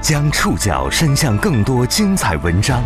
[0.00, 2.82] 将触角伸向更多精彩文章，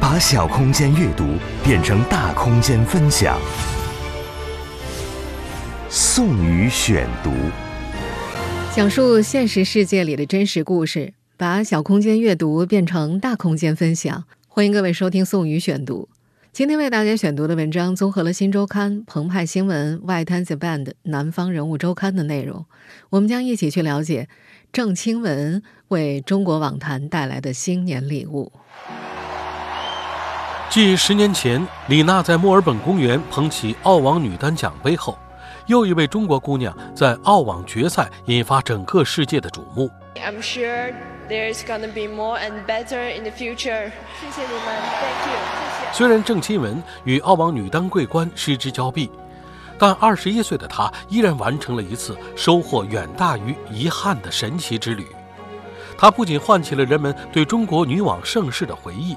[0.00, 1.34] 把小空间阅读
[1.64, 3.36] 变成大空间分享。
[5.90, 7.32] 宋宇选读，
[8.72, 14.22] 讲述现实世界里的真实故事，把小空间阅读变成大空间分享。
[14.46, 16.08] 欢迎各位收听宋宇选读。
[16.52, 22.64] 今天为大家选读的文章综合了《新周刊》、澎湃新闻、外滩 The Band、南方人物周刊的内容，
[23.10, 24.28] 我们将一起去了解。
[24.76, 28.52] 郑清文为中国网坛带来的新年礼物。
[30.68, 35.16] 继十年前李娜在墨尔本公园捧起澳网女单奖杯后，
[35.64, 39.90] 又一位中国姑娘在澳网决赛引发整个世界的瞩目。
[40.16, 40.92] I'm sure
[41.26, 43.90] there's gonna be more and better in the future。
[44.20, 45.92] 谢谢你们，Thank you。
[45.94, 49.10] 虽然郑钦文与澳网女单桂冠失之交臂。
[49.78, 55.06] 但二十一岁的他依然完成了一次收获远大于遗憾的神奇之旅。
[55.98, 59.16] 他不仅唤起了人们对中国女网盛世的回忆，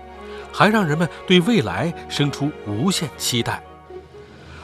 [0.52, 3.62] 还让人们对未来生出无限期待。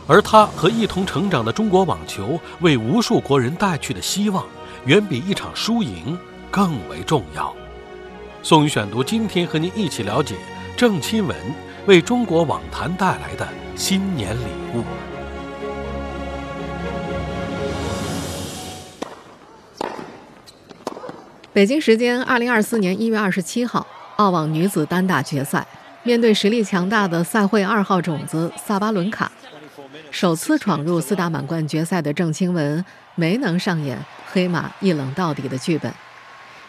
[0.08, 4.45] 而他和一同成长的中国网球为无数国人带去的希望，
[4.86, 6.17] 远比一场输赢
[6.52, 7.53] 更为重要。
[8.44, 10.36] 宋宇选读今天和您一起了解
[10.78, 11.36] 郑钦文
[11.88, 14.84] 为中国网坛带来的新年礼物。
[21.56, 25.66] 北京时间二零二四年一月二十七号，澳网女子单打决赛，
[26.03, 29.31] 面对实力强大的赛会二号种子萨巴伦卡，
[30.12, 32.84] 首次闯入四大满贯决赛的郑钦文
[33.16, 33.97] 没能上演
[34.34, 35.94] 黑马一冷到底的剧本，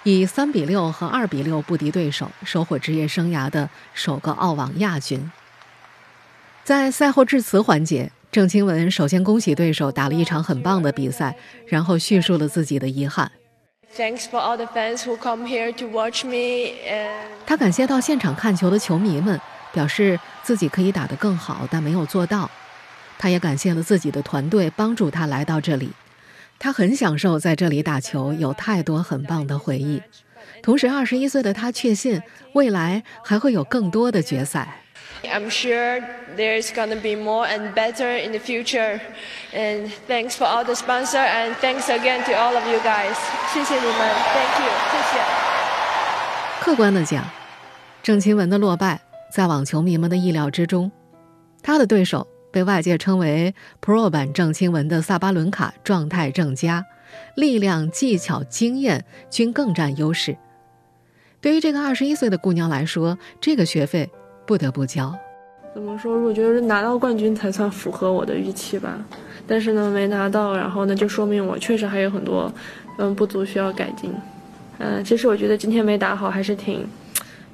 [0.05, 5.33] 以三比六和二比六不敌对手，收获职业生涯的首个澳网亚军。
[6.63, 11.35] 在赛后致辞环节，郑钦文首先恭喜对手打了一场很棒的比赛，
[11.67, 13.33] 然后叙述了自己的遗憾。
[13.97, 16.75] Thanks for all the fans who come here to watch me.
[17.47, 19.41] 他感谢到现场看球的球迷们，
[19.73, 22.51] 表示自己可以打得更好，但没有做到。
[23.19, 25.93] 他也感谢了自己的团队，帮助他来到这里。
[26.59, 30.03] 他很享受在这里打球，有太多很棒的回忆。
[30.63, 32.21] 同时，二十一岁的他确信
[32.53, 34.83] 未来还会有更多的决赛。
[35.25, 36.01] I'm sure
[36.37, 39.01] there's gonna be more and better in the future.
[39.53, 43.17] And thanks for all the sponsor and thanks again to all of you guys.
[43.53, 43.97] 谢谢你们
[44.35, 45.21] ，Thank you，谢谢。
[46.61, 47.25] 客观的讲，
[48.03, 49.01] 郑钦文的落败
[49.33, 50.91] 在网球迷们的意料之中。
[51.63, 56.85] 他的对手被外界称为 Pro 版郑钦文的萨巴伦卡，状态正佳，
[57.35, 60.37] 力量、技巧、经验均更占优势。
[61.41, 64.09] 对于这个二十一岁的姑娘来说，这个学费。
[64.47, 65.13] 不得不交。
[65.75, 66.23] 怎么说？
[66.23, 68.99] 我觉得拿到冠军才算符合我的预期吧。
[69.47, 72.51] 但是呢，没拿到，然后呢，就说明我确实还有很多，
[72.99, 74.11] 嗯，不足需要改进。
[74.79, 76.87] 嗯，其实我觉得今天没打好，还是挺，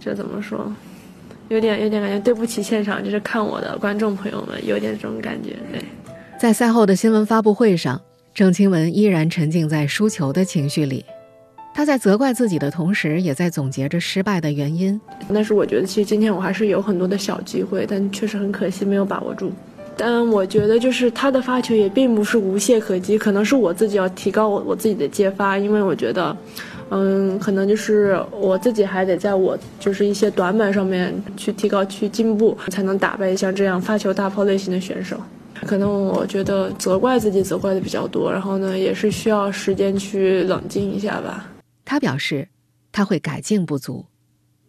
[0.01, 0.73] 这怎么说？
[1.49, 5.57] 有点有点感觉对不起现场就是看我的观众朋友们，有点这种感觉。
[5.71, 5.83] 对，
[6.41, 8.01] 在赛后的新闻发布会上，
[8.33, 11.05] 郑钦文依然沉浸在输球的情绪里。
[11.75, 15.01] 他在责怪自己的同时，也在总结着失败的原因。
[15.33, 19.51] 但是我觉得，其实今天我还是有很多的小机会，但确实很可惜没有把握住。
[19.97, 26.37] 但我觉得，就是他的发球也并不是无懈可击，可能是我自己要提高我我自己的接发，因为我觉得，
[26.91, 35.17] 嗯，可能就是我自己还得在我就是一些短板上面去提高去进步，才能打败像这样发球大炮类型的选手。
[35.67, 41.49] 可能我觉得责怪自己责怪的比较多，然后呢，也是需要时间去冷静一下吧。
[41.93, 42.49] 他表示，
[42.91, 44.07] 他会改进不足，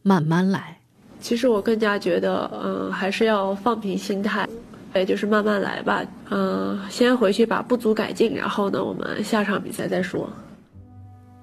[0.02, 0.80] 慢慢来。
[1.22, 4.46] 其实我更加觉得，嗯，还是要放平心态，
[4.94, 6.04] 也就是慢慢来吧。
[6.32, 10.30] 嗯，先回去把不足改进，然后呢，我们下场比赛再说。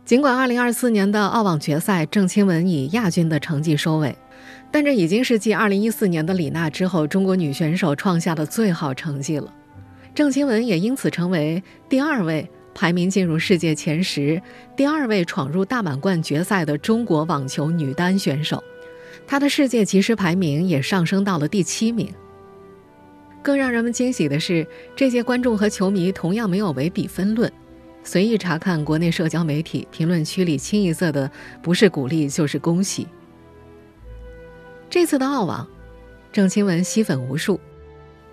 [0.04, 4.14] 尽管2024年的澳网决赛郑钦文以亚军的成绩收尾，
[4.70, 9.50] 但这已经是继2014年的李娜之后，中国女选手创下的最好成绩了。
[10.14, 12.46] 郑钦文也因此成为第二位。
[12.74, 14.40] 排名进入世界前十，
[14.76, 18.62] 第二位闯入大满贯决赛的中国网球女单选手，
[19.26, 22.12] 她的世界即时排名也上升到了第七名。
[23.42, 27.50] 更让人们惊喜的是，这些观众和球迷同样没有唯比分论，
[28.04, 31.30] 随意查看国内社交媒体评论区里清一色的
[31.62, 33.06] 不是鼓励就是恭喜。
[34.88, 35.66] 这次的澳网，
[36.32, 37.58] 郑钦文吸粉无数，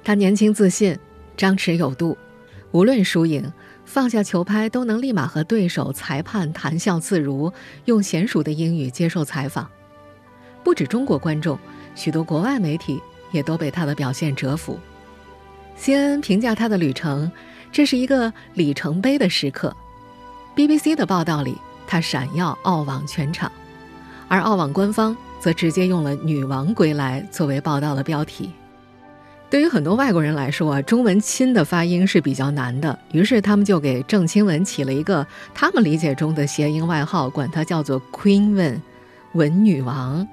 [0.04, 0.98] 她年轻自信，
[1.36, 2.18] 张弛有度，
[2.72, 3.51] 无论输赢。
[3.88, 7.51] 放下球拍都能立马和对手、裁判谈笑自如，
[7.86, 9.68] 用娴熟的英语接受采访。
[10.62, 11.57] 不止中国观众，
[11.95, 13.01] 许多国外媒体
[13.31, 14.78] 也都被他的表现折服。
[15.80, 17.31] CNN 评价他的旅程，
[17.72, 19.74] 这是一个里程碑的时刻。
[20.54, 21.56] BBC 的报道里，
[21.88, 23.50] 他闪耀澳网全场，
[24.28, 28.51] 而澳网官方则直接用了“女王归来”作为报道的标题。
[29.50, 38.82] 对于很多外国人来说啊，中文“亲”的发音是比较难的，于是他们就给郑钦文起了一个他们理解中的谐音外号，管她叫做 “Queen Wen”，
[39.32, 40.28] 文女王。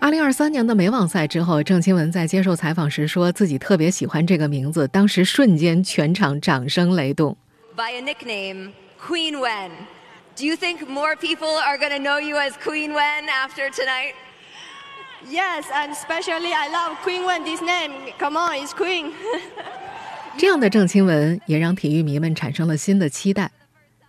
[0.00, 7.36] 二零二三年的美网赛之后，郑钦文在接受采访时说自己特别喜欢这个名字，当时瞬间全场掌声雷动。
[7.76, 9.70] By a nickname, Queen Wen.
[10.34, 14.14] Do you think more people are going to know you as Queen Wen after tonight?
[15.30, 17.92] Yes, and especially I love Queen Wen this name.
[18.18, 19.12] Come on, it's Queen.
[20.36, 23.50] 这样的郑钦文也让体育迷们产生了新的期待。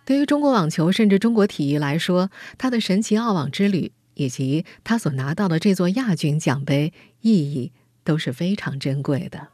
[0.04, 7.72] 对于中国网球，甚至中国体育来说，他的神奇澳网之旅以及他所拿到的这座亚军奖杯，意义
[8.02, 9.48] 都是非常珍贵的。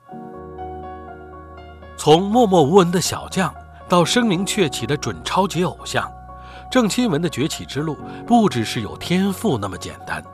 [1.96, 3.54] 从默默无闻的小将
[3.88, 6.10] 到声名鹊起的准超级偶像，
[6.70, 7.96] 郑钦文的崛起之路
[8.26, 10.24] 不只是有天赋那么简单。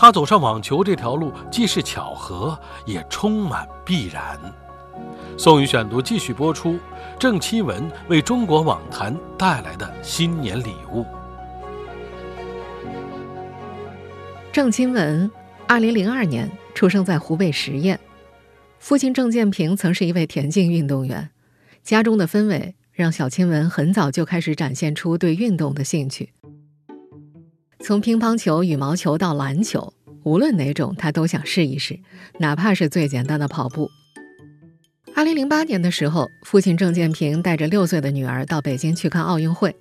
[0.00, 2.56] 他走上网球这条路，既是巧合，
[2.86, 4.38] 也充满必然。
[5.36, 6.78] 宋宇选读继续播出，
[7.18, 11.04] 郑钦文为中国网坛带来的新年礼物。
[14.52, 15.28] 郑钦文，
[15.66, 17.98] 二零零二年出生在湖北十堰，
[18.78, 21.30] 父亲郑建平曾是一位田径运动员，
[21.82, 26.30] 家中的氛围让小钦文很早就开始展现出对运动的兴趣。
[27.80, 29.92] 从乒乓球、羽毛球到篮球，
[30.24, 31.98] 无论哪种他都想试一试，
[32.38, 33.88] 哪怕是最简单的跑步。
[35.14, 39.74] 二零零八年的时候，父亲郑建平带着六岁的女儿到北京去看奥运会，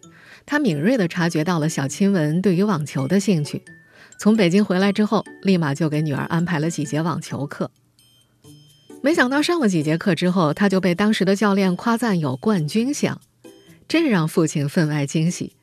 [0.45, 3.61] 他敏锐地察觉到了小钦文对于网球的兴趣。
[4.19, 7.69] 从北京回来之后，立马就给女儿安排了几节网球课。
[9.03, 13.19] 没想到上了几节课之后，他就被当时的教练夸赞有冠军相，
[13.87, 15.56] 这让父亲分外惊喜。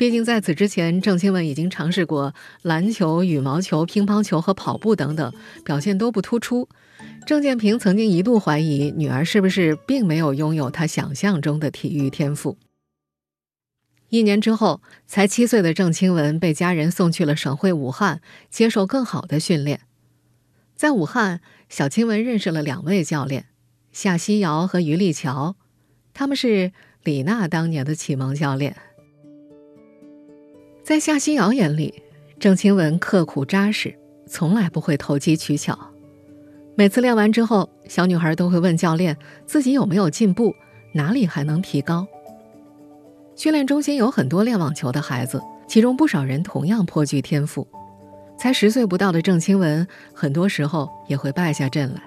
[0.00, 5.30] 毕竟在此之前，郑钦文已经尝试过篮球、羽毛球、乒乓球和跑步等等，
[5.62, 6.70] 表现都不突出。
[7.26, 12.56] 郑建平曾经一度怀疑女儿是不是并没有拥有他想象中的体育天赋。
[14.08, 19.80] 一年之后，才七岁的郑钦文被家人送去了省会武汉，接受更好的训练。
[20.74, 23.48] 在武汉，小钦文认识了两位教练，
[23.92, 25.56] 夏希瑶和于立乔，
[26.14, 26.72] 他们是
[27.04, 28.74] 李娜当年的启蒙教练。
[30.90, 32.02] 在夏新瑶眼里，
[32.40, 33.94] 郑钦文刻苦扎实，
[34.26, 35.78] 从来不会投机取巧。
[36.74, 39.16] 每次练完之后，小女孩都会问教练
[39.46, 40.52] 自己有没有进步，
[40.92, 42.04] 哪里还能提高。
[43.36, 47.64] 训练中心有很多练网球的孩子，其中不少人同样颇具天赋。
[48.36, 52.02] 才十岁不到的郑钦文，很多时候也会败下阵来。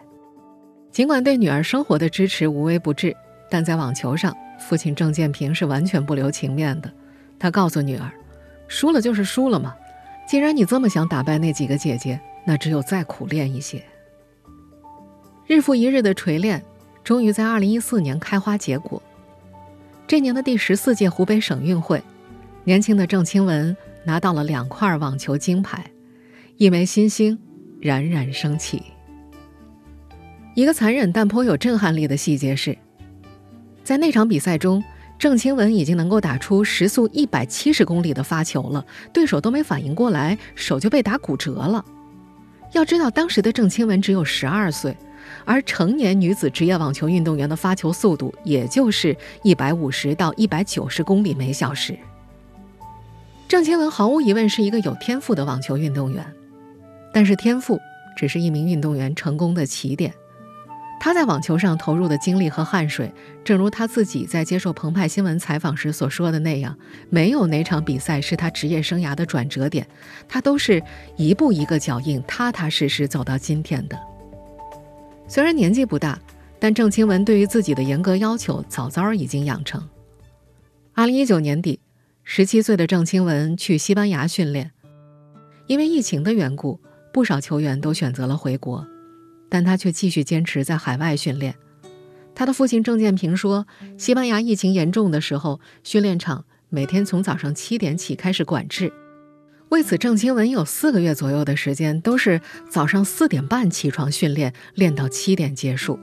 [0.91, 3.15] 尽管对女儿生活的支持无微不至，
[3.49, 6.91] 但在网球上，父亲郑建平是完全不留情面的。
[7.39, 8.11] 他告诉女儿。
[8.73, 9.75] 输了就是输了嘛，
[10.27, 13.79] 既然你这么想打败那几个姐姐，那只有再苦练一些。
[15.45, 16.59] 日复一日的锤炼，
[17.03, 18.99] 终于在二零一四年开花结果。
[20.07, 22.01] 这年的第十四届湖北省运会，
[22.63, 25.85] 年轻的郑钦文拿到了两块网球金牌，
[26.57, 27.37] 一枚新星
[27.79, 28.81] 冉冉升起。
[30.55, 32.75] 一个残忍但颇有震撼力的细节是，
[33.83, 34.83] 在那场比赛中。
[35.23, 41.85] 郑钦文已经能够打出时速一百七十公里的发球了，对手都没反应过来，手就被打骨折了。
[42.73, 44.93] 要知道，当时的郑钦文只有十二岁，
[45.45, 51.97] 而成年女子职业网球运动员的发球速度也就是一百五十到一百九十公里每小时。
[53.47, 56.21] 郑钦文毫无疑问是一个有天赋的网球运动员，
[57.13, 57.79] 但是天赋
[58.17, 60.13] 只是一名运动员成功的起点。
[61.03, 66.77] 他在网球上投入的精力和汗水，正如他自己在接受澎湃新闻采访时所说的那样，
[67.09, 69.85] 没有哪场比赛是他职业生涯的转折点，
[70.29, 70.81] 他都是
[71.17, 73.99] 一步一个脚印，踏踏实实走到今天的。
[75.27, 76.17] 虽然年纪不大，
[76.57, 79.85] 但郑钦文对于自己的严格要求早早已经养成。
[80.93, 81.81] 二零一九年底，
[82.23, 84.71] 十七岁的郑钦文去西班牙训练，
[85.67, 86.79] 因为疫情的缘故，
[87.11, 88.87] 不少球员都选择了回国。
[89.53, 91.53] 但他却继续坚持在海外训练。
[92.33, 93.67] 他的父亲郑建平说
[93.99, 98.91] ：“西班牙疫情严重的时候，训练场每天从早上七点起开始管制。
[99.69, 105.99] 为此，郑钦文有四个月左右的时间都是早上四点半起床训练，练到七点结束。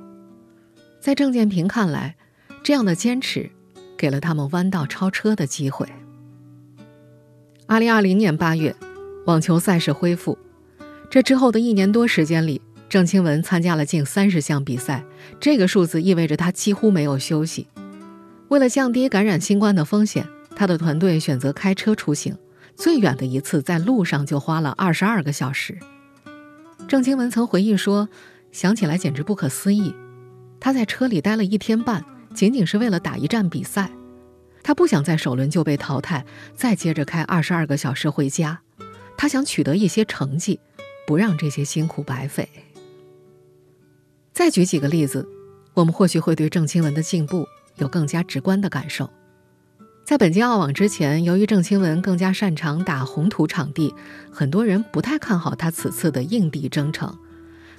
[1.01, 2.15] 在郑建平看来，
[2.63, 3.51] 这样的坚持
[3.99, 5.89] 给了他们弯道超车的机会。”
[7.67, 8.77] 二零二零年八月，
[9.27, 10.39] 网球赛事恢复。
[11.11, 15.05] 这之后的一年多时间里，郑钦文参加了近三十项比赛，
[15.39, 17.69] 这个数字意味着他几乎没有休息。
[18.49, 22.37] 为了降低感染新冠的风险，他的团队选择开车出行，
[22.75, 25.79] 最远的一次在路上就花了二十二个小时。
[26.89, 28.09] 郑清文曾回忆说
[28.51, 29.95] ：“想起来简直不可思议，
[30.59, 32.05] 他在车里待了一天半，
[32.35, 33.89] 仅仅是为了打一站比赛。
[34.65, 38.61] 他不想在首轮就被淘汰，再接着开二十二个小时回家。
[39.17, 40.59] 他想取得一些成绩，
[41.07, 42.49] 不让这些辛苦白费。”
[44.41, 45.29] 再举几个例子，
[45.75, 49.11] 我们或许会对郑清文的进步有更加直观的感受。
[50.03, 53.95] 在本届澳网之前，由于郑钦文更加擅长打红土场地，
[54.33, 57.15] 很多人不太看好他此次的硬地征程。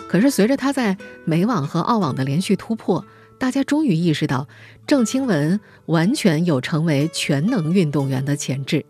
[0.08, 3.04] 可是随着他在美网和澳网的连续突破，
[3.40, 4.48] 大家终于意识到
[4.86, 8.86] 郑钦文完全有成为全能运动员的潜质。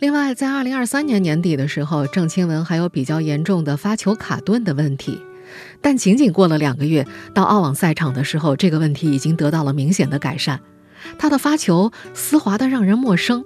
[0.00, 5.22] 另外，在2023年年底的时候，郑钦文还有比较严重的发球卡顿的问题，
[5.80, 10.60] 但仅仅过了两个月，到澳网赛场的时候，这个问题已经得到了明显的改善。
[11.18, 13.44] 他的发球丝滑的让人陌生。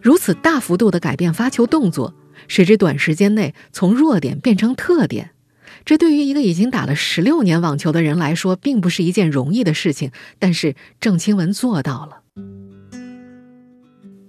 [0.00, 2.14] 如此大幅度的改变发球动作，
[2.48, 5.30] 使之短时间内从弱点变成特点，
[5.84, 10.10] 这对于一个已经打了十六年网球的人来说，并不是一件容易的事情。
[10.38, 12.20] 但是郑钦文做到了。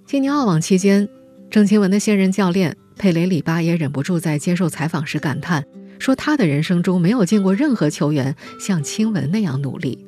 [0.05, 1.09] 今年澳网期间，
[1.49, 5.65] 郑钦文的现任教练佩雷里巴也忍不住在接受采访时感叹
[5.99, 10.05] 说：“他的人生中没有见过任何球员像钦文那样努力。”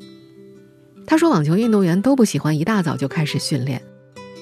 [1.08, 3.82] 他说：“网球运动员都不喜欢一大早就开始训练。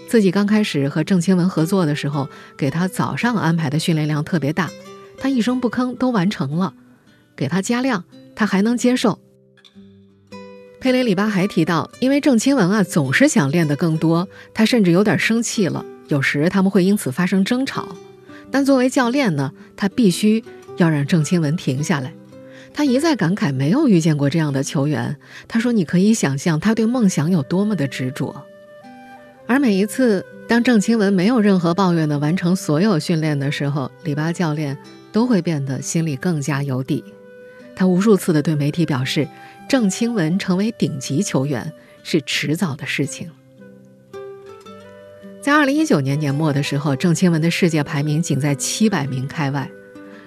[0.08, 4.70] 自己刚开始和郑钦文合作的时候，给他早上安排的训练量特别大，
[5.18, 6.74] 他一声不吭都完成了。
[7.36, 9.20] 给他加量，他还能接受。”
[10.80, 15.84] 佩雷里巴还提到，因为郑钦文啊总是想练得更多，他甚至有点生气了。
[16.08, 17.88] 有时他们会因此发生争吵，
[18.52, 20.44] 但作为教练呢，他必须
[20.78, 22.14] 要让郑钦文停下来。
[22.74, 25.16] 他一再感慨没有遇见过这样的球员。
[25.48, 28.46] 他说：“你可以想象他对梦想有多么的执着。”
[29.48, 34.78] 而每一次当郑钦文没有任何抱怨的完成所有训练的时候，里巴教练
[35.12, 37.04] 都会变得心里更加有底。
[37.76, 39.28] 他无数次的对媒体表示，
[39.70, 41.72] 郑钦文成为顶级球员
[42.04, 43.30] 是迟早的事情。
[45.42, 49.70] 在二零一九年年末的时候，郑钦文的世界排名仅在七百名开外。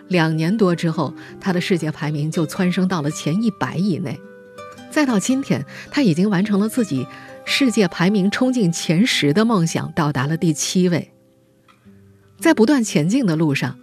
[0.09, 4.19] 两年多之后，他的世界排名就蹿升到了前一百以内。
[4.91, 7.07] 再到今天，他已经完成了自己
[7.45, 11.12] 世界排名冲进前十的梦想，到达了第七位。
[12.41, 13.79] 在不断前进的路上，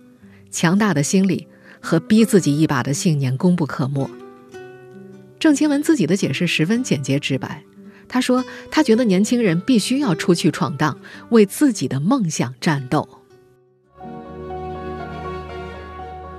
[0.49, 1.47] 强大的心理
[1.79, 4.09] 和逼自己一把的信念功不可没。
[5.39, 7.63] 郑钦文自己的解释十分简洁直白，
[8.07, 10.97] 他说：“他觉得年轻人必须要出去闯荡，
[11.29, 13.07] 为自己的梦想战斗。”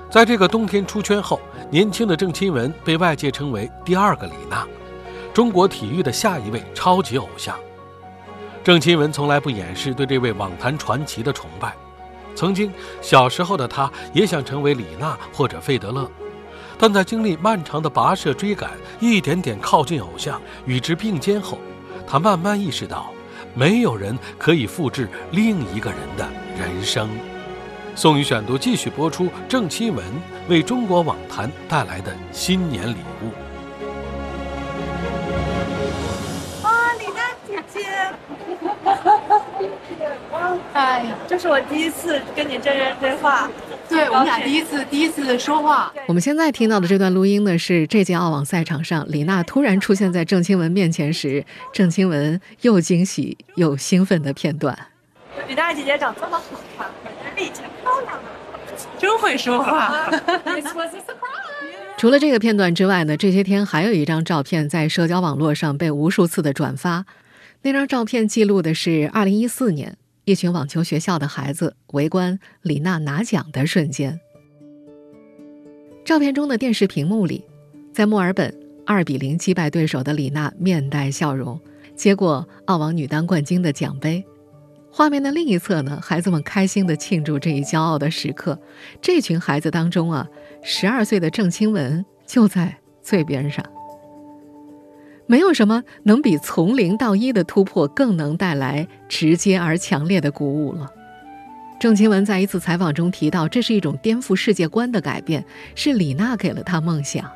[0.09, 4.67] 在这个冬天出圈后，年轻的郑钦文被外界称为第二个李娜，
[5.35, 7.57] 中国体育的下一位超级偶像。
[8.63, 11.75] 郑钦文从来不掩饰对这位网坛传奇的崇拜，
[12.35, 16.09] 曾经小时候的他也想成为李娜或者费德勒，
[16.79, 18.71] 但在经历漫长的跋涉追赶，
[19.01, 21.59] 一点点靠近偶像，与之并肩后，
[22.07, 23.11] 他慢慢意识到，
[23.55, 27.09] 没有人可以复制另一个人的人生。
[27.97, 30.05] 宋宇选读继续播出，郑钦文
[30.50, 33.31] 为中国网坛带来的新年礼物。
[36.62, 37.88] 哇，李娜姐姐！
[40.75, 43.50] 哎，这是我第一次跟你真人对话，
[43.88, 45.91] 对我们俩第一次第一次说话。
[46.07, 54.79] 我们现在听到的这段录音呢，是这届澳网赛场上李娜突然出现在郑钦文面前时，郑钦文又惊喜又兴奋的片段。
[55.49, 56.45] 李娜姐姐长这么好
[56.76, 56.87] 看。
[57.37, 58.31] 比以前漂亮了，
[58.99, 60.11] 真会说话。
[61.99, 67.05] 除了这个片段之外呢，这些天还有一张照片在社交网络上被无数次的转发。
[67.62, 74.21] 那张照片记录的是2014年一群网球学校的孩子围观李娜拿奖的瞬间。
[76.05, 77.45] 照片中的电视屏幕里，
[77.93, 81.61] 在墨尔本2比0击败对手的李娜面带笑容，
[81.97, 84.25] 接过澳网女单冠军的奖杯。
[84.97, 88.59] 画面的另一侧呢，孩子们开心地庆祝这一骄傲的时刻。
[89.03, 90.26] 这群孩子当中啊，
[90.62, 93.62] 十二岁的郑钦文就在最边上。
[95.26, 100.91] 没有什么能比从零到一的突破更能带来直接而强烈的鼓舞了。
[101.79, 107.31] 郑钦文在一次采访中提到，这是一种颠覆世界观的改变，是李娜给了他梦想。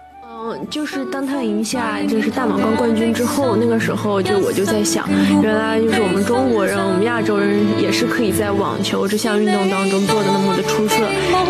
[0.71, 5.09] 就是当他赢下就是大满贯冠军之后，那个时候就我就在想，
[5.42, 10.97] 原来就是我们中国人，我们亚洲人也是可以在网球这项运动当中做的那么的出色，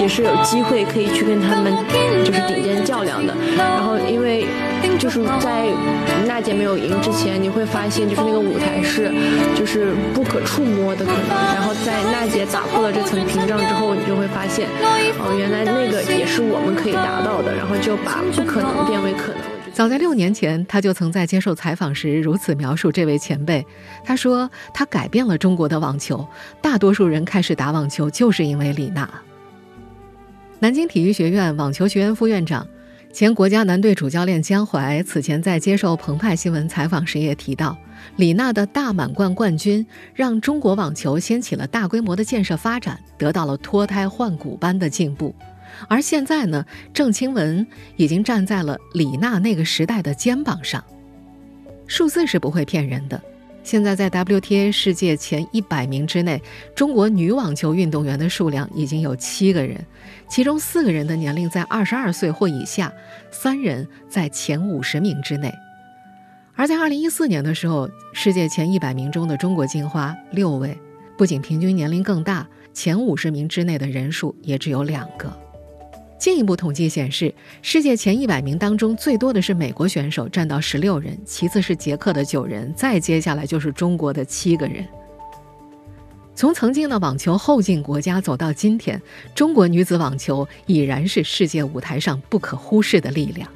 [0.00, 1.73] 也是有机会可以去跟他们
[2.25, 3.35] 就是顶尖较量的。
[3.57, 4.47] 然后因为
[4.99, 5.69] 就是在
[6.26, 9.11] 娜姐没有赢之前，你会发现就是那个舞台是
[9.54, 11.54] 就是不可触摸的可能。
[11.54, 14.69] 然后在娜姐打破了这层屏障之后，你就会发现，
[15.19, 17.50] 哦，原来那个也是我们可以达到的。
[17.61, 19.40] 然后就把不可能变为可能。
[19.73, 23.64] 早在六年前，他就曾在接受采访时如此描述这位前辈。
[24.04, 26.26] 他说：“他改变了中国的网球，
[26.61, 29.09] 大多数人开始打网球就是因为李娜。”
[30.59, 32.66] 南京体育学院网球学院副院长、
[33.12, 37.78] 前国家男队主教练江淮此前在接受澎湃新闻采访时也提到，
[38.16, 45.32] 李娜的大满贯冠军让中国网球掀起了大规模的建设发展，得到了脱胎换骨般的进步。
[45.88, 50.84] 而现在呢，郑钦文已经站在了李娜那个时代的肩膀上。
[51.87, 53.20] 数字是不会骗人的。
[53.62, 56.42] 现在在 WTA 世界前一百名之内，
[56.75, 59.78] 中国女网球运动员的数量已经有七个人，
[60.28, 62.90] 其中四个人的年龄在二十二岁或以下，
[63.30, 65.52] 三人在前五十名之内。
[66.54, 70.78] 而在二零一四年的时候，世界前一百名中的中国金花六位，
[71.18, 75.30] 不仅平均年龄更大，前五十名之内的人数也只有两个。
[76.21, 84.87] 进一步统计显示，世界前一百名当中最多的是美国选手，占到十六人；其次是捷克的九人，再接下来就是中国的七个人。
[86.35, 89.00] 从曾经的网球后进国家走到今天，
[89.35, 93.49] 中国女子网球已然是世界舞台上不可忽视的力量。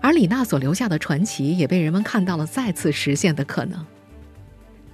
[0.00, 3.84] 而李娜所留下的传奇，也被人们看到了再次实现的可能。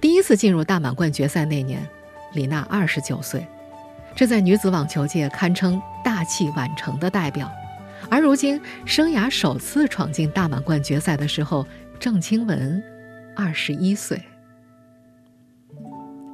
[0.01, 1.87] 第一次进入大满贯决赛那年，
[2.33, 3.47] 李娜二十九岁。
[4.19, 7.49] 这在女子网球界堪称大器晚成的代表，
[8.11, 11.65] 而如今生涯首次闯进大满贯决赛的时候，
[12.01, 12.83] 郑钦文
[13.33, 14.21] 二十一岁。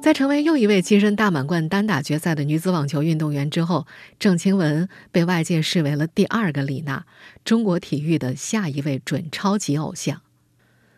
[0.02, 3.86] 在成为又一位跻身大满贯单打决赛的女子网球运动员之后，
[4.18, 7.06] 郑钦文被外界视为了第二个李娜，
[7.44, 10.22] 中国体育的下一位准超级偶像。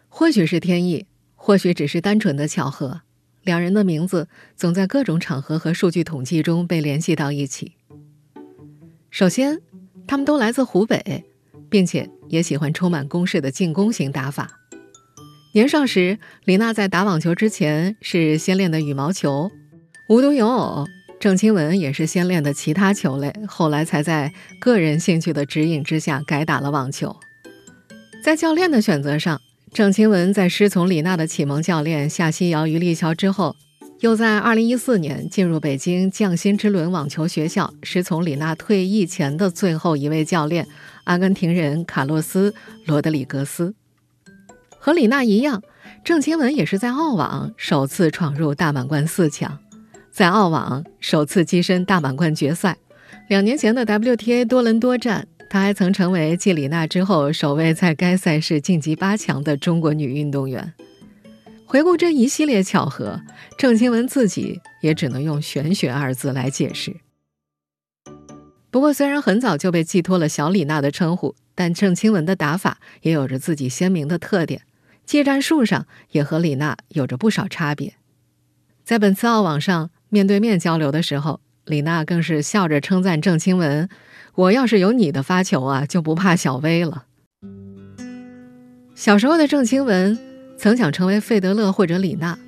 [0.08, 1.04] 或许是天意，
[1.34, 3.02] 或许只是单纯的巧合。
[3.42, 7.72] 两人的名字总在各种场合和数据统计中被联系到一起。
[9.10, 9.60] 首先，
[10.06, 11.24] 他们都来自湖北，
[11.70, 14.50] 并且也喜欢充满攻势的进攻型打法。
[15.54, 19.50] 年少时，李娜在打网球之前是先练的羽毛球，
[20.08, 20.86] 无独有偶，
[21.18, 27.16] 郑钦文也是先练的其他球类，后来才在个人兴趣的指引之下改打了网球。
[28.22, 29.40] 在教练的选择上。
[29.72, 33.54] 郑钦文在师从李娜的启蒙教练夏曦瑶、于立桥之后，
[34.00, 40.66] 又在2014年进入北京匠心之轮网球学校，师从李娜退役前的最后一位教练——
[41.04, 42.50] 阿根廷人卡洛斯·
[42.86, 43.74] 罗德里格斯。
[44.78, 45.62] 和李娜一样，
[46.04, 49.58] 郑钦文也是在澳网首次闯入大满贯四强，
[50.10, 52.78] 在澳网首次跻身大满贯决赛。
[53.28, 55.28] 两年前的 WTA 多伦多站。
[55.50, 60.74] 她还曾成为继李娜之后首位在该赛事晋级八强的中国女运动员。
[61.64, 63.20] 回顾这一系列巧合，
[63.58, 66.96] 郑钦文自己也只能用“玄学”二字来解释。
[68.70, 74.62] 不过，虽然很早就被寄托了“小李娜”的称呼，但郑钦文的打法也有着自己鲜明的特点，
[75.04, 77.94] 技战术上也和李娜有着不少差别。
[78.84, 83.88] 在本次澳网上面对面交流的时候，李娜更是笑着称赞郑钦文。
[84.38, 87.06] 我要是有你的发球啊，就不怕小威了。
[88.94, 90.16] 小时候的郑钦文
[90.56, 92.38] 曾想成为费德勒或者李娜，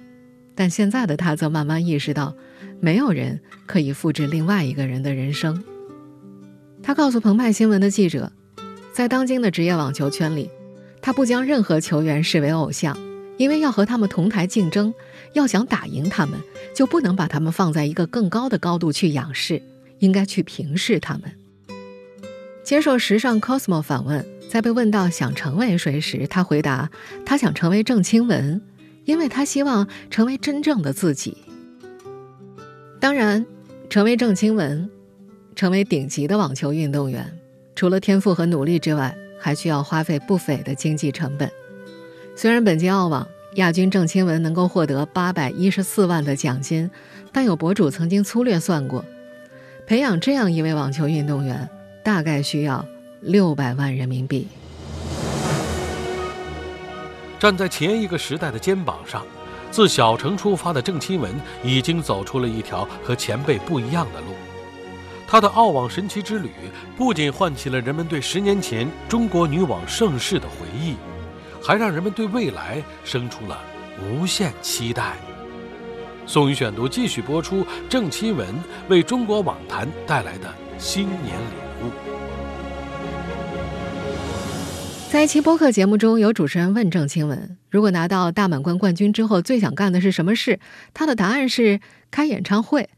[0.54, 2.36] 但现在的他则慢慢意识到，
[2.78, 5.64] 没有人可以复制另外一个人的人生。
[6.80, 8.30] 他告诉澎湃新闻的记者，
[8.92, 10.48] 在当今的职业网球圈里，
[11.02, 12.96] 他不将任何球员视为偶像，
[13.36, 14.94] 因为要和他们同台竞争，
[15.32, 16.38] 要想打赢他们，
[16.72, 19.60] 就不能把他们放在一个更高的高度去仰视，
[19.98, 21.22] 应该去平视他们。
[22.70, 26.88] 接受时尚 Cosmo 访问，在被问到想成为谁时，他回答
[27.26, 28.62] ：“他想成为郑钦文，
[29.04, 31.36] 因为他希望成为真正的自己。
[33.00, 33.44] 当然，
[33.88, 34.88] 成为郑钦文，
[35.56, 37.36] 成为顶级的网球运动员，
[37.74, 41.50] 除了天赋和努力之外，还需要花费不菲的经济成本。
[42.36, 46.88] 虽然本届澳网亚军郑钦文能够获得八百一十四万的奖金，
[47.32, 49.04] 但有博主曾经粗略算过，
[49.88, 51.68] 培养这样一位网球运动员。”
[52.02, 52.84] 大概需要
[53.20, 54.46] 六百万人民币。
[57.38, 59.24] 站在前一个时代的肩膀上，
[59.70, 61.32] 自小城出发的郑钦文
[61.62, 64.26] 已经走出了一条和前辈不一样的路。
[65.26, 66.50] 她的澳网神奇之旅
[66.96, 70.96] 不仅唤起了人们对十年前中国女网盛世的回忆，
[71.62, 73.58] 还让人们对未来生出了
[74.02, 75.14] 无限期待。
[76.26, 78.54] 宋宇选读继续播出郑钦文
[78.88, 81.69] 为中国网坛带来的新年礼物。
[85.10, 90.60] 在一期播客节目中，有主持人问郑钦文：“如果拿到大满贯冠军之后，最想干的是什么事？”
[90.94, 91.80] 他的答案是
[92.12, 92.88] 开演唱会。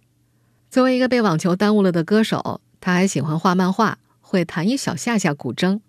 [0.69, 5.81] 作为一个被网球耽误了的歌手，他还喜欢画漫画，会弹一小下下古筝。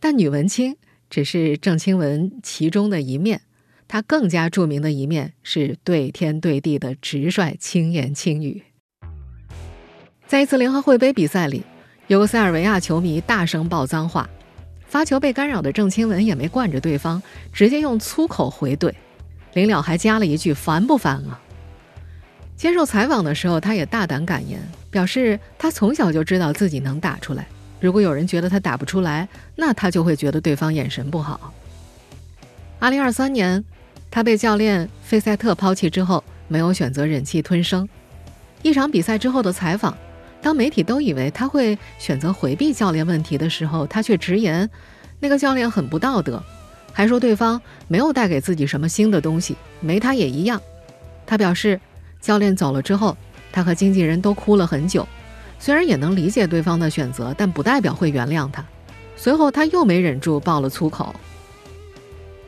[0.00, 0.76] 但女文青
[1.08, 3.42] 只是郑钦文其中的一面，
[3.86, 8.64] 他更加著名的一面是对天对地的直率、轻言轻语。
[10.26, 11.62] 在一次联合会杯比赛里，
[12.12, 14.28] 有个塞尔维亚球迷大声爆脏话。
[14.86, 17.22] 发球被干扰的郑钦文也没惯着对方，
[17.54, 18.92] 直接用粗口回怼，
[19.54, 21.40] 临了还加了一句“烦不烦啊？”
[22.54, 27.46] 接受采访的时候，他也大胆敢言，表示他从小就知道自己能打出来。
[27.80, 31.54] 如果有人觉得他打不出来，那他就会觉得对方眼神不好。
[32.78, 33.64] 二零二三年，
[34.10, 37.88] 他被教练费塞特抛弃之后，没有选择忍气吞声。
[38.60, 39.96] 一场比赛之后的采访。
[40.42, 44.68] 当媒体都以为他会选择回避教练问题的时候，他却直言，
[45.20, 46.42] 那个教练很不道德，
[46.92, 50.60] 还说对方没有带给自己什么新的东西，没他也一样。
[51.24, 51.80] 他表示，
[52.20, 53.16] 教练走了之后，
[53.52, 55.06] 他和经纪人都哭了很久，
[55.60, 58.64] 虽然也能理解对方的选择，但不代表会原谅他。
[59.16, 61.14] 随后他又没忍住爆了粗口。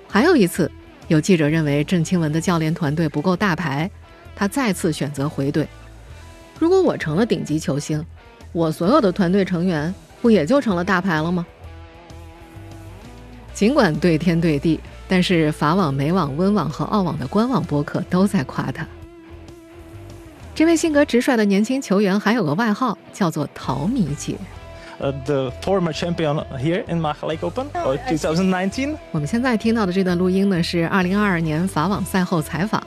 [0.08, 0.68] 还有一次，
[1.06, 3.88] 有记者认为郑钦文的教练团队不够大牌，
[4.34, 5.64] 他再次选择回怼。
[6.58, 8.04] 如果我成了顶级球星，
[8.52, 11.44] 我所有的团队成员不也就成了大牌了吗？
[13.52, 18.86] 尽管对天对地，但是法网、美网、温网和澳网的官网播客都在夸他。
[20.54, 24.36] 这位性格直率的年轻球员还有个外号，叫做“淘米姐”。
[24.98, 28.94] 呃，the former champion here in Maha Lake Open or 2019。
[29.10, 32.80] 我们现在听到的这段录音呢，是2022年法网赛后采访。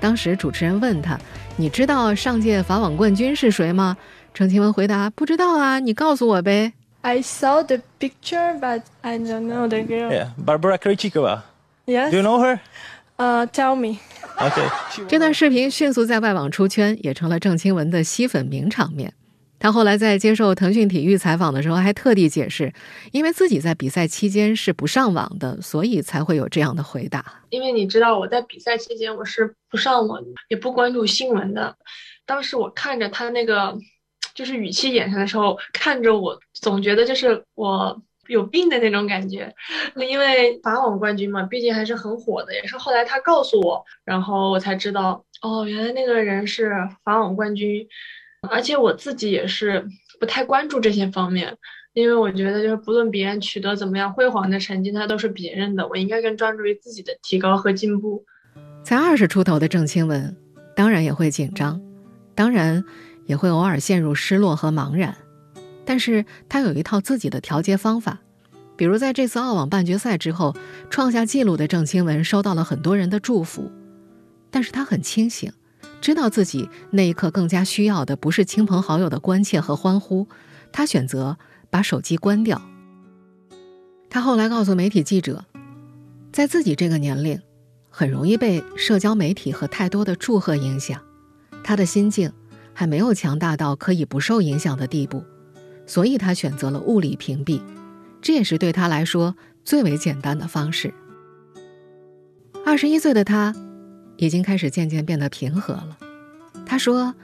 [0.00, 1.18] 当时主持人问他
[1.56, 3.96] ：“你知道上届法网冠军是谁吗？”
[4.32, 10.10] 郑钦文回答：“不知道啊，你告诉我呗。” I saw the picture, but I don't know the girl.
[10.10, 11.42] Yeah, Barbara Krejcikova.
[11.86, 12.10] Yes.
[12.10, 12.58] Do you know her?
[13.16, 13.98] Uh, tell me.
[14.36, 14.68] Okay.
[15.08, 19.12] 这段视频迅速在外网出圈，也成了郑钦文的吸粉名场面。
[19.58, 22.72] 他后来在接受腾讯体育采访的时候，还特地解释，
[23.12, 27.24] 因为自己在比赛期间是不上网的，所以才会有这样的回答。
[27.50, 31.76] 因为你知道，我在比赛期间我是不上网，也不关注新闻的。
[32.24, 33.76] 当时我看着他那个，
[34.34, 39.52] 就是语气眼神的时候，看着我，总觉得就是我有病的那种感觉。
[39.96, 46.70] 因为法网冠军嘛，毕竟还是很火的，也是后来他告诉我，然后我才知道，哦，原来那个人是
[47.02, 47.84] 法网冠军。
[48.50, 49.84] 而且我自己也是
[50.20, 51.56] 不太关注这些方面，
[51.92, 58.24] 因为我觉得就是不论别人取得怎么样辉煌的成绩，那都是别人的，我应该更专注于自己的提高和进步。
[58.84, 60.36] 才二十出头的郑钦文，
[60.76, 61.80] 当然也会紧张，
[62.34, 62.84] 当然
[63.26, 65.16] 也会偶尔陷入失落和茫然，
[65.84, 68.20] 但是他有一套自己的调节方法。
[68.76, 70.56] 比如在这次澳网半决赛之后，
[70.88, 73.72] 创下纪录的郑钦文收到了很多人的祝福，
[74.52, 75.52] 但是他很清醒。
[76.00, 80.26] 知道自己那一刻更加需要的不是亲朋好友的关切和欢呼，
[80.72, 81.36] 他选择
[81.70, 82.62] 把手机关掉。
[84.08, 85.44] 他后来告诉媒体记者，
[86.32, 87.40] 在自己这个年龄，
[87.90, 91.02] 很容易被社交媒体和太多的祝贺影响，
[91.62, 92.32] 他的心境
[92.72, 95.22] 还没有强大到可以不受影响的地步，
[95.84, 97.60] 所以他选择了物理屏蔽，
[98.22, 99.34] 这也是对他来说
[99.64, 100.94] 最为简单的方式。
[102.64, 103.54] 二十一岁的他。
[104.18, 105.96] 已经开始渐渐变得平和了。
[106.66, 107.14] 他说：“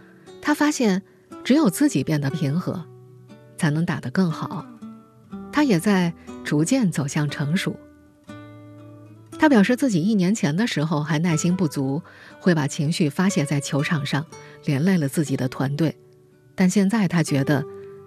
[0.40, 1.02] 他发现，
[1.44, 2.82] 只有自己变得平和，
[3.58, 4.64] 才能打得更好。
[5.52, 7.76] 他也在逐渐走向成熟。”
[9.38, 12.00] 他表示自己一年前的时候还耐心不足，
[12.40, 14.24] 会把情绪发泄在球场上，
[14.64, 15.94] 连累了自己的团队。
[16.54, 17.64] 但现在他觉得，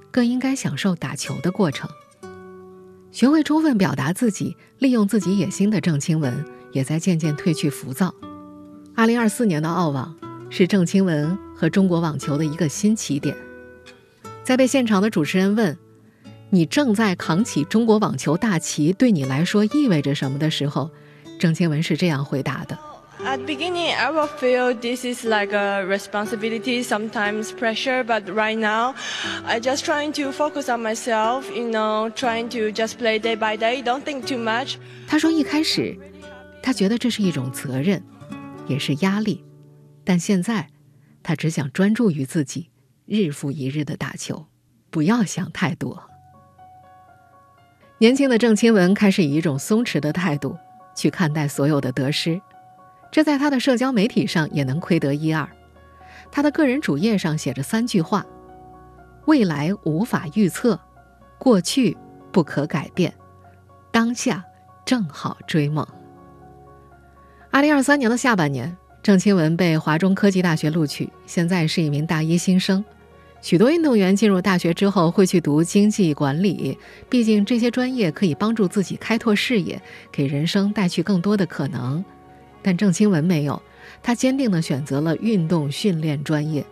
[0.10, 1.88] 更应该享受打球的过程。
[3.12, 8.16] 学会充分表达自己、利用自己野心的郑钦文，也在渐渐褪去浮躁。
[8.98, 10.12] 二零二四年的澳网
[10.50, 13.38] 是郑钦文和中国网球的一个新起点。
[14.44, 15.78] 在被现场的主持人问
[16.50, 20.90] “你正在扛起中国网球大旗，对你来说意味着什么”的时候，
[21.38, 22.76] 郑钦文是这样回答的
[23.24, 28.96] ：“At beginning, I will feel this is like a responsibility, sometimes pressure, but right now,
[29.46, 33.56] I just trying to focus on myself, you know, trying to just play day by
[33.56, 35.96] day, don't think too much。”他说：“一开始，
[36.64, 38.02] 他觉得这是一种责任。”
[38.68, 39.44] 也是压力，
[40.04, 40.70] 但现在，
[41.24, 42.70] 他只想专注于自己，
[43.06, 44.48] 日复一日的打球。
[44.90, 46.10] 不要想太多。
[48.00, 50.58] 年轻的郑钦文开始以一种松弛的态度
[50.96, 52.42] 去看待所有的得失，
[53.12, 55.48] 这在他的社交媒体上也能窥得一二。
[56.32, 58.26] 他的个人主页上写着三句话
[59.28, 60.80] ：“未来无法预测，
[61.38, 61.98] 过去
[62.32, 63.14] 不可改变，
[63.92, 64.44] 当下
[64.86, 65.86] 正好追梦。”
[67.58, 72.86] 二零二三年的下半年，郑钦文被华中科技大学录取，现在是一名大一新生。
[73.42, 76.78] 许多运动员进入大学之后会去读经济管理，
[77.10, 82.06] 毕竟这些专业可以帮助自己开拓视野，给人生带去更多的可能。
[82.62, 83.60] 但郑钦文没有，
[84.04, 86.64] 他坚定地选择了运动训练专业，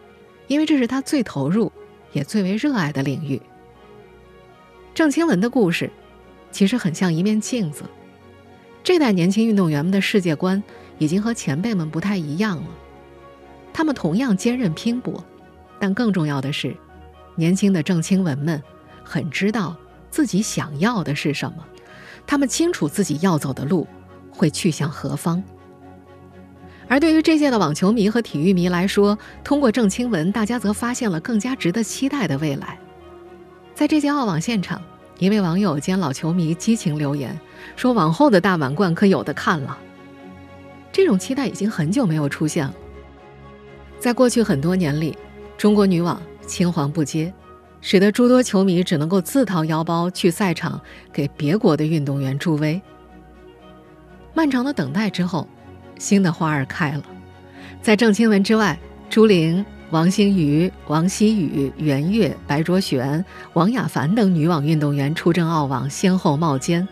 [0.45, 1.71] 因为这是他最投入
[2.11, 3.41] 也最为热爱的领域。
[4.93, 5.89] 郑钦文的故事，
[6.51, 7.83] 其实很像一面镜子。
[8.85, 10.61] 这代年轻运动员们的世界观
[10.99, 12.67] 已经和前辈们不太一样了，
[13.73, 15.25] 他们同样坚韧拼搏。
[15.79, 16.77] 但更重要的是，
[17.33, 18.61] 年轻的郑钦文们
[19.03, 19.75] 很知道
[20.11, 21.65] 自己想要的是什么，
[22.27, 23.87] 他们清楚自己要走的路
[24.29, 25.43] 会去向何方。
[26.87, 32.77] 而对于这届的网球迷和体育迷来说，通过郑钦文，大家则发现了更加值得期待的未来。
[33.73, 34.79] 在这届澳网现场，
[35.19, 37.39] 一位网友兼老球迷激情留言
[37.75, 39.77] 说：“往后的大满贯可有的看了。”
[40.91, 42.73] 这种期待已经很久没有出现了。
[43.99, 45.17] 在过去很多年里。
[45.57, 47.33] 中国女网青黄不接，
[47.79, 50.81] 使得诸多球迷只能够自掏腰包去赛场
[51.13, 52.79] 给别国的运动员助威。
[54.33, 55.47] 漫长的等待之后，
[55.97, 57.03] 新的花儿开了。
[57.81, 58.77] 在郑钦文之外，
[59.09, 66.85] 朱琳、王星瑜、王希雨、袁悦、白卓璇、王雅凡等女网运动员出征澳网，先后冒尖。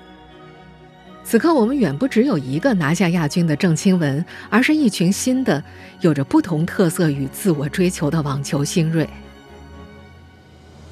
[1.24, 5.64] 此刻，我们远不只有一个拿下亚军的郑钦文，而是一群新的、
[6.02, 9.10] 有着不同特色与自我追求的网球新锐。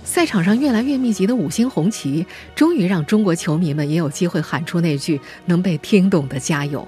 [0.03, 6.87] 赛场上越来越密集的五星红旗，终于让中国球迷们也有机会喊出那句能被听懂的“加油”。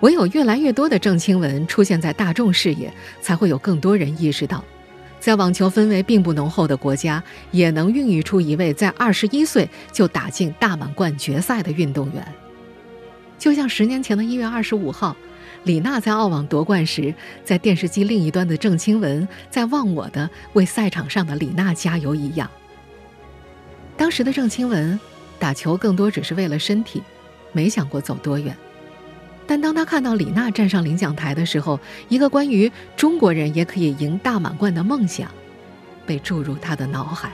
[0.00, 4.64] 唯有越来越多的郑钦文出现在大众视野，才会有更多人意识到。
[5.18, 12.24] 在网球氛围并不浓厚的国家，也能孕育出一位在二十一岁就打进大满贯决赛的运动员。
[13.36, 15.16] 就像十年前的一月二十五号，
[15.64, 17.12] 李娜在澳网夺冠时，
[17.44, 22.48] 在电视机另一端的郑钦文在忘我的为赛场上的李娜加油一样。
[23.96, 24.98] 当时的郑钦文
[25.40, 27.02] 打球更多只是为了身体，
[27.50, 28.56] 没想过走多远。
[29.48, 31.80] 但当他看到李娜站上领奖台的时候，
[32.10, 35.28] 一个关于中国人也可以赢大满贯的梦想，
[36.06, 37.32] 被注入他的脑海。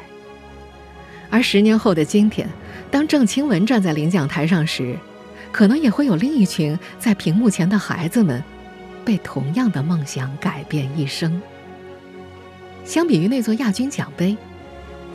[1.29, 2.48] 而十年后的今天，
[2.88, 4.96] 当郑钦文站在领奖台上时，
[5.50, 8.40] 可能也会有另一群在屏幕前的孩子们，
[9.05, 11.42] 被同样的梦想改变一生。
[12.85, 14.37] 相比于那座亚军奖杯，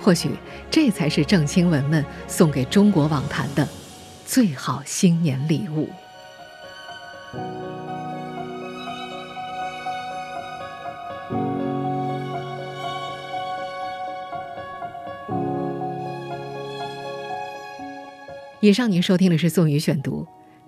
[0.02, 0.32] 或许
[0.70, 3.66] 这才是郑钦文们送给中国网坛的
[4.26, 5.88] 最好新年礼物。
[18.62, 20.28] 以上您收听的是宋宇选读，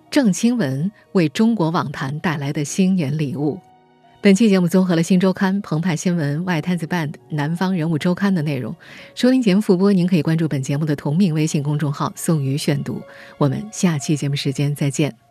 [0.10, 3.60] 郑清文为中国网坛带来的新年礼物。
[4.21, 8.74] 本期节目综合了《新周刊》、澎湃新闻、外滩子 band、南方人物周刊的内容。
[9.13, 13.02] 收听节目复播，您可以关注本节目的同名微信公众号“宋宇选读”。
[13.38, 15.30] 我们下期节目时间再见。